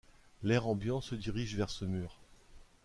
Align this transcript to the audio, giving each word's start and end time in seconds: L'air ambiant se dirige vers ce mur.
L'air 0.41 0.65
ambiant 0.65 0.99
se 0.99 1.13
dirige 1.13 1.55
vers 1.55 1.69
ce 1.69 1.85
mur. 1.85 2.17